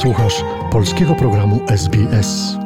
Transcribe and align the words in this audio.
Słuchasz 0.00 0.44
polskiego 0.72 1.14
programu 1.14 1.60
SBS. 1.68 2.56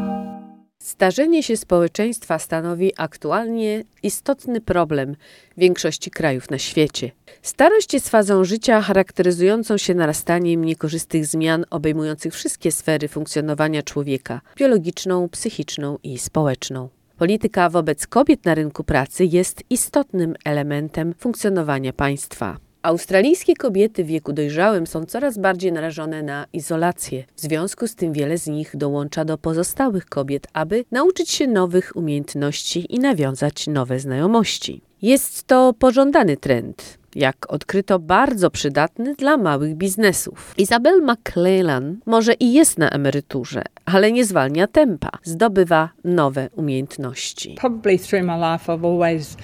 Starzenie 0.78 1.42
się 1.42 1.56
społeczeństwa 1.56 2.38
stanowi 2.38 2.92
aktualnie 2.96 3.84
istotny 4.02 4.60
problem 4.60 5.16
większości 5.56 6.10
krajów 6.10 6.50
na 6.50 6.58
świecie. 6.58 7.10
Starość 7.42 7.94
jest 7.94 8.08
fazą 8.08 8.44
życia 8.44 8.80
charakteryzującą 8.80 9.78
się 9.78 9.94
narastaniem 9.94 10.64
niekorzystnych 10.64 11.26
zmian 11.26 11.64
obejmujących 11.70 12.34
wszystkie 12.34 12.72
sfery 12.72 13.08
funkcjonowania 13.08 13.82
człowieka 13.82 14.40
biologiczną, 14.56 15.28
psychiczną 15.28 15.98
i 16.02 16.18
społeczną. 16.18 16.88
Polityka 17.16 17.70
wobec 17.70 18.06
kobiet 18.06 18.44
na 18.44 18.54
rynku 18.54 18.84
pracy 18.84 19.24
jest 19.24 19.62
istotnym 19.70 20.34
elementem 20.44 21.14
funkcjonowania 21.18 21.92
państwa. 21.92 22.63
Australijskie 22.84 23.56
kobiety 23.56 24.04
w 24.04 24.06
wieku 24.06 24.32
dojrzałym 24.32 24.86
są 24.86 25.06
coraz 25.06 25.38
bardziej 25.38 25.72
narażone 25.72 26.22
na 26.22 26.46
izolację. 26.52 27.24
W 27.36 27.40
związku 27.40 27.86
z 27.86 27.94
tym 27.94 28.12
wiele 28.12 28.38
z 28.38 28.46
nich 28.46 28.76
dołącza 28.76 29.24
do 29.24 29.38
pozostałych 29.38 30.06
kobiet, 30.06 30.46
aby 30.52 30.84
nauczyć 30.90 31.30
się 31.30 31.46
nowych 31.46 31.92
umiejętności 31.96 32.94
i 32.94 32.98
nawiązać 32.98 33.66
nowe 33.66 34.00
znajomości. 34.00 34.82
Jest 35.02 35.44
to 35.44 35.74
pożądany 35.78 36.36
trend 36.36 36.98
jak 37.14 37.52
odkryto, 37.52 37.98
bardzo 37.98 38.50
przydatny 38.50 39.14
dla 39.14 39.36
małych 39.36 39.74
biznesów. 39.74 40.54
Isabel 40.58 41.02
McClellan 41.02 41.96
może 42.06 42.32
i 42.32 42.52
jest 42.52 42.78
na 42.78 42.90
emeryturze, 42.90 43.62
ale 43.84 44.12
nie 44.12 44.24
zwalnia 44.24 44.66
tempa. 44.66 45.10
Zdobywa 45.22 45.90
nowe 46.04 46.48
umiejętności. 46.56 47.54
Probably 47.60 47.98
through 47.98 48.24
my 48.24 48.36
life 48.36 48.72
I've 48.72 48.84
always 48.84 49.36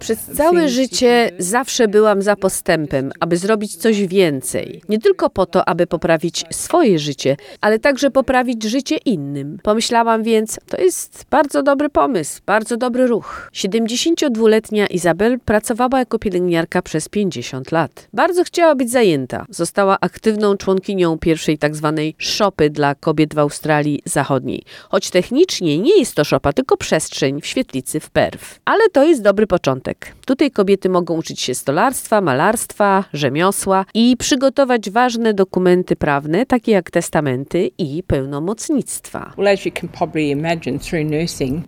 przez 0.00 0.18
całe 0.36 0.68
życie 0.68 1.30
zawsze 1.38 1.88
byłam 1.88 2.22
za 2.22 2.36
postępem, 2.36 3.12
aby 3.20 3.36
zrobić 3.36 3.76
coś 3.76 4.06
więcej. 4.06 4.82
Nie 4.88 4.98
tylko 4.98 5.30
po 5.30 5.46
to, 5.46 5.68
aby 5.68 5.86
poprawić 5.86 6.44
swoje 6.50 6.98
życie, 6.98 7.36
ale 7.60 7.78
także 7.78 8.10
poprawić 8.10 8.64
życie 8.64 8.96
innym. 8.96 9.58
Pomyślałam 9.62 10.22
więc, 10.22 10.60
to 10.66 10.80
jest 10.80 11.24
bardzo 11.30 11.62
dobry 11.62 11.88
pomysł, 11.88 12.40
bardzo 12.46 12.76
dobry 12.76 13.06
ruch. 13.06 13.50
72-letnia 13.54 14.86
Izabel 14.86 15.40
pracowała 15.40 15.98
jako 15.98 16.18
pielęgniarka 16.18 16.82
przez 16.82 17.08
50 17.08 17.72
lat. 17.72 18.08
Bardzo 18.12 18.44
chciała 18.44 18.74
być 18.74 18.90
zajęta. 18.90 19.46
Została 19.50 20.00
aktywną 20.00 20.56
członkinią 20.56 21.18
pierwszej 21.18 21.58
tak 21.58 21.76
zwanej 21.76 22.14
szopy 22.18 22.70
dla 22.76 22.94
kobiet 22.94 23.34
w 23.34 23.38
Australii 23.38 24.02
Zachodniej. 24.04 24.62
Choć 24.88 25.10
technicznie 25.10 25.78
nie 25.78 25.98
jest 25.98 26.14
to 26.14 26.24
szopa, 26.24 26.52
tylko 26.52 26.76
przestrzeń 26.76 27.40
w 27.40 27.46
świetlicy 27.46 28.00
w 28.00 28.10
Perth. 28.10 28.60
Ale 28.64 28.88
to 28.92 29.04
jest 29.04 29.22
dobry 29.22 29.46
początek. 29.46 30.14
Tutaj 30.26 30.50
kobiety 30.50 30.88
mogą 30.88 31.16
uczyć 31.16 31.40
się 31.40 31.54
stolarstwa, 31.54 32.20
malarstwa, 32.20 33.04
rzemiosła 33.12 33.84
i 33.94 34.16
przygotować 34.16 34.90
ważne 34.90 35.34
dokumenty 35.34 35.96
prawne, 35.96 36.46
takie 36.46 36.72
jak 36.72 36.90
testamenty 36.90 37.70
i 37.78 38.02
pełnomocnictwa. 38.06 39.32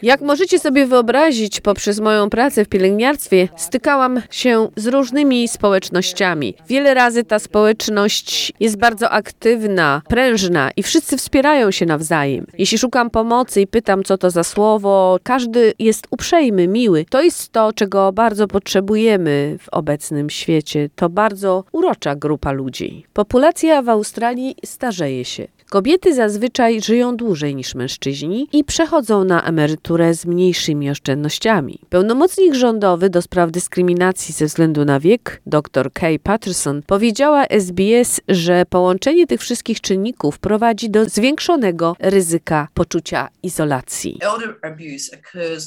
Jak 0.02 0.20
możecie 0.20 0.58
sobie 0.58 0.86
wyobrazić, 0.86 1.60
poprzez 1.60 2.00
moją 2.00 2.30
pracę 2.30 2.64
w 2.64 2.68
pielęgniarstwie 2.68 3.48
stykałam 3.56 4.22
się 4.30 4.68
z 4.76 4.86
różnymi 4.86 5.48
społecznościami. 5.48 6.54
Wiele 6.68 6.94
razy 6.94 7.24
ta 7.24 7.38
społeczność 7.38 8.52
jest 8.60 8.76
bardzo 8.76 9.10
aktywna, 9.10 10.02
prężna 10.08 10.70
i 10.76 10.82
wszyscy 10.98 11.16
wspierają 11.16 11.70
się 11.70 11.86
nawzajem. 11.86 12.46
Jeśli 12.58 12.78
szukam 12.78 13.10
pomocy 13.10 13.60
i 13.60 13.66
pytam, 13.66 14.04
co 14.04 14.18
to 14.18 14.30
za 14.30 14.44
słowo, 14.44 15.18
każdy 15.22 15.72
jest 15.78 16.06
uprzejmy, 16.10 16.68
miły. 16.68 17.04
To 17.10 17.22
jest 17.22 17.52
to, 17.52 17.72
czego 17.72 18.12
bardzo 18.12 18.46
potrzebujemy 18.46 19.56
w 19.60 19.68
obecnym 19.68 20.30
świecie. 20.30 20.90
To 20.96 21.08
bardzo 21.08 21.64
urocza 21.72 22.16
grupa 22.16 22.52
ludzi. 22.52 23.04
Populacja 23.12 23.82
w 23.82 23.88
Australii 23.88 24.56
starzeje 24.64 25.24
się. 25.24 25.48
Kobiety 25.70 26.14
zazwyczaj 26.14 26.80
żyją 26.80 27.16
dłużej 27.16 27.54
niż 27.54 27.74
mężczyźni 27.74 28.48
i 28.52 28.64
przechodzą 28.64 29.24
na 29.24 29.42
emeryturę 29.42 30.14
z 30.14 30.26
mniejszymi 30.26 30.90
oszczędnościami. 30.90 31.78
Pełnomocnik 31.88 32.54
rządowy 32.54 33.10
do 33.10 33.22
spraw 33.22 33.50
dyskryminacji 33.50 34.34
ze 34.34 34.46
względu 34.46 34.84
na 34.84 35.00
wiek, 35.00 35.42
dr 35.46 35.92
Kay 35.92 36.18
Patterson, 36.18 36.82
powiedziała 36.86 37.44
SBS, 37.44 38.20
że 38.28 38.64
połączenie 38.70 39.26
tych 39.26 39.40
wszystkich 39.40 39.80
czynników 39.80 40.38
prowadzi 40.38 40.87
do 40.90 41.04
zwiększonego 41.04 41.96
ryzyka 41.98 42.68
poczucia 42.74 43.28
izolacji. 43.42 44.18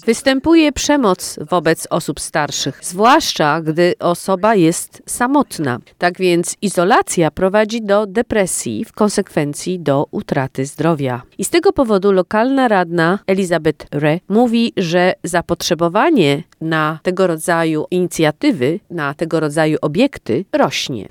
Występuje 0.06 0.72
przemoc 0.72 1.40
wobec 1.50 1.88
osób 1.90 2.20
starszych, 2.20 2.80
zwłaszcza 2.84 3.62
gdy 3.62 3.94
osoba 4.00 4.56
jest 4.56 5.02
samotna. 5.06 5.80
Tak 5.98 6.18
więc 6.18 6.56
izolacja 6.62 7.32
prowadzi 7.32 7.82
do 7.82 8.06
depresji, 8.06 8.86
w 8.86 8.94
konsekwencji 8.94 9.80
do 9.80 9.92
do 9.92 10.08
utraty 10.12 10.66
zdrowia. 10.66 11.22
I 11.38 11.46
z 11.46 11.50
tego 11.50 11.74
powodu 11.74 12.12
lokalna 12.12 12.68
radna 12.68 13.20
Elizabeth 13.28 13.86
Re 13.92 14.20
mówi, 14.30 14.74
że 14.78 15.14
zapotrzebowanie 15.24 16.44
na 16.62 17.00
tego 17.04 17.28
rodzaju 17.28 17.86
inicjatywy, 17.92 18.80
na 18.90 19.14
tego 19.14 19.40
rodzaju 19.40 19.78
obiekty 19.82 20.46
rośnie. 20.54 21.08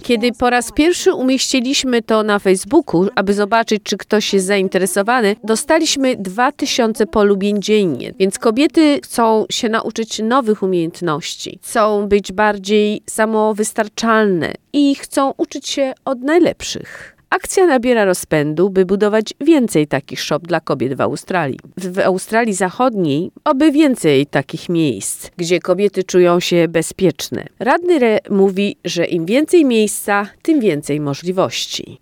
Kiedy 0.00 0.32
po 0.32 0.50
raz 0.50 0.72
pierwszy 0.72 1.14
umieściliśmy 1.14 2.02
to 2.02 2.22
na 2.22 2.38
Facebooku, 2.38 3.08
aby 3.14 3.34
zobaczyć, 3.34 3.82
czy 3.82 3.96
ktoś 3.96 4.34
jest 4.34 4.46
zainteresowany, 4.46 5.36
dostaliśmy 5.44 6.16
2000 6.16 7.06
polubień 7.06 7.62
dziennie. 7.62 8.12
Więc 8.18 8.38
kobiety 8.38 9.00
chcą 9.04 9.46
się 9.50 9.68
nauczyć 9.68 10.18
nowych 10.18 10.62
umiejętności, 10.62 11.58
chcą 11.62 12.08
być 12.08 12.32
bardziej 12.32 13.02
samowystarczalne 13.06 14.54
i 14.72 14.94
chcą 14.94 15.34
uczyć 15.36 15.68
się 15.68 15.92
od 16.04 16.20
najlepszych. 16.20 17.19
Akcja 17.30 17.66
nabiera 17.66 18.04
rozpędu, 18.04 18.70
by 18.70 18.86
budować 18.86 19.34
więcej 19.40 19.86
takich 19.86 20.20
shop 20.20 20.38
dla 20.38 20.60
kobiet 20.60 20.94
w 20.94 21.00
Australii. 21.00 21.58
W 21.76 21.98
Australii 21.98 22.54
Zachodniej 22.54 23.30
oby 23.44 23.72
więcej 23.72 24.26
takich 24.26 24.68
miejsc, 24.68 25.30
gdzie 25.36 25.60
kobiety 25.60 26.04
czują 26.04 26.40
się 26.40 26.68
bezpieczne. 26.68 27.44
Radny 27.58 27.94
Re 27.94 28.18
mówi, 28.30 28.76
że 28.84 29.04
im 29.04 29.26
więcej 29.26 29.64
miejsca, 29.64 30.26
tym 30.42 30.60
więcej 30.60 31.00
możliwości. 31.00 31.98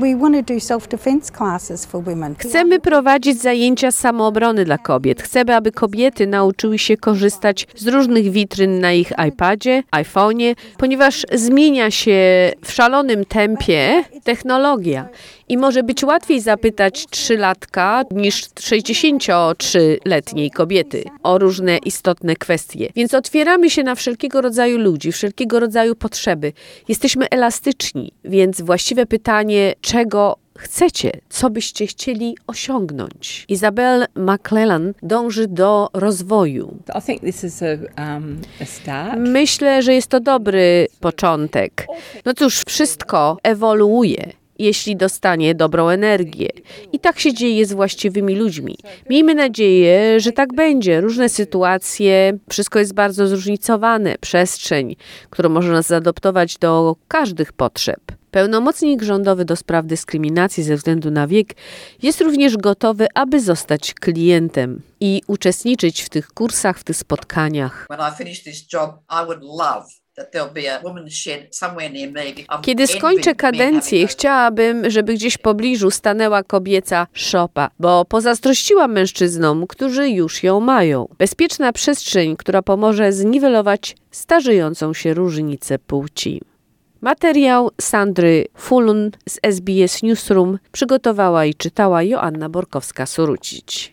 Chcemy 2.38 2.80
prowadzić 2.80 3.40
zajęcia 3.40 3.90
samoobrony 3.90 4.64
dla 4.64 4.78
kobiet. 4.78 5.22
Chcemy, 5.22 5.56
aby 5.56 5.72
kobiety 5.72 6.26
nauczyły 6.26 6.78
się 6.78 6.96
korzystać 6.96 7.66
z 7.76 7.86
różnych 7.86 8.30
witryn 8.30 8.80
na 8.80 8.92
ich 8.92 9.12
iPadzie, 9.28 9.82
iPhone'ie, 9.92 10.54
ponieważ 10.78 11.26
zmienia 11.32 11.90
się 11.90 12.50
w 12.64 12.72
szalonym 12.72 13.24
tempie 13.24 14.04
technologia. 14.24 15.08
I 15.48 15.56
może 15.56 15.82
być 15.82 16.04
łatwiej 16.04 16.40
zapytać 16.40 17.06
trzylatka 17.10 18.02
niż 18.10 18.44
63-letniej 18.44 20.50
kobiety 20.50 21.04
o 21.22 21.38
różne 21.38 21.78
istotne 21.78 22.36
kwestie. 22.36 22.88
Więc 22.96 23.14
otwieramy 23.14 23.70
się 23.70 23.82
na 23.82 23.94
wszelkiego 23.94 24.40
rodzaju 24.40 24.78
ludzi, 24.78 25.12
wszelkiego 25.12 25.60
rodzaju 25.60 25.94
potrzeby. 25.94 26.52
Jesteśmy 26.88 27.28
elastyczni, 27.28 28.12
więc 28.24 28.60
właściwe 28.60 29.06
pytanie, 29.06 29.74
czego 29.80 30.38
chcecie, 30.58 31.12
co 31.28 31.50
byście 31.50 31.86
chcieli 31.86 32.36
osiągnąć. 32.46 33.44
Izabel 33.48 34.06
McClellan 34.14 34.94
dąży 35.02 35.46
do 35.46 35.88
rozwoju. 35.92 36.76
Um, 37.98 38.40
Myślę, 39.16 39.82
że 39.82 39.94
jest 39.94 40.08
to 40.08 40.20
dobry 40.20 40.86
początek. 41.00 41.86
No 42.24 42.34
cóż, 42.34 42.62
wszystko 42.66 43.36
ewoluuje 43.42 44.32
jeśli 44.58 44.96
dostanie 44.96 45.54
dobrą 45.54 45.88
energię. 45.88 46.48
I 46.92 46.98
tak 46.98 47.20
się 47.20 47.34
dzieje 47.34 47.66
z 47.66 47.72
właściwymi 47.72 48.34
ludźmi. 48.34 48.76
Miejmy 49.10 49.34
nadzieję, 49.34 50.20
że 50.20 50.32
tak 50.32 50.54
będzie. 50.54 51.00
Różne 51.00 51.28
sytuacje, 51.28 52.38
wszystko 52.50 52.78
jest 52.78 52.94
bardzo 52.94 53.26
zróżnicowane. 53.26 54.16
Przestrzeń, 54.20 54.96
którą 55.30 55.48
można 55.48 55.82
zaadoptować 55.82 56.58
do 56.58 56.96
każdych 57.08 57.52
potrzeb. 57.52 58.00
Pełnomocnik 58.30 59.02
rządowy 59.02 59.44
do 59.44 59.56
spraw 59.56 59.86
dyskryminacji 59.86 60.62
ze 60.62 60.76
względu 60.76 61.10
na 61.10 61.26
wiek 61.26 61.54
jest 62.02 62.20
również 62.20 62.56
gotowy, 62.56 63.06
aby 63.14 63.40
zostać 63.40 63.94
klientem 63.94 64.82
i 65.00 65.22
uczestniczyć 65.26 66.02
w 66.02 66.08
tych 66.08 66.28
kursach, 66.28 66.78
w 66.78 66.84
tych 66.84 66.96
spotkaniach. 66.96 67.86
Kiedy 72.62 72.86
skończę 72.86 73.34
kadencję, 73.34 74.06
chciałabym, 74.06 74.90
żeby 74.90 75.14
gdzieś 75.14 75.34
w 75.34 75.38
pobliżu 75.38 75.90
stanęła 75.90 76.42
kobieca 76.42 77.06
szopa, 77.12 77.70
bo 77.78 78.04
pozazdrościłam 78.04 78.92
mężczyznom, 78.92 79.66
którzy 79.66 80.08
już 80.08 80.42
ją 80.42 80.60
mają. 80.60 81.08
Bezpieczna 81.18 81.72
przestrzeń, 81.72 82.36
która 82.36 82.62
pomoże 82.62 83.12
zniwelować 83.12 83.96
starzejącą 84.10 84.94
się 84.94 85.14
różnicę 85.14 85.78
płci. 85.78 86.40
Materiał 87.00 87.70
Sandry 87.80 88.46
Fulun 88.56 89.10
z 89.28 89.38
SBS 89.42 90.02
Newsroom 90.02 90.58
przygotowała 90.72 91.44
i 91.44 91.54
czytała 91.54 92.02
Joanna 92.02 92.48
Borkowska-Surucić. 92.48 93.92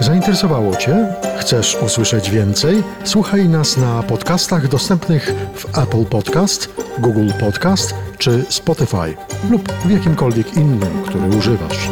Zainteresowało 0.00 0.76
Cię? 0.76 1.14
Chcesz 1.38 1.76
usłyszeć 1.86 2.30
więcej? 2.30 2.82
Słuchaj 3.04 3.48
nas 3.48 3.76
na 3.76 4.02
podcastach 4.02 4.68
dostępnych 4.68 5.34
w 5.54 5.78
Apple 5.78 6.04
Podcast, 6.04 6.68
Google 6.98 7.30
Podcast 7.40 7.94
czy 8.18 8.44
Spotify 8.48 9.14
lub 9.50 9.72
w 9.72 9.90
jakimkolwiek 9.90 10.56
innym, 10.56 11.02
który 11.06 11.28
używasz. 11.38 11.88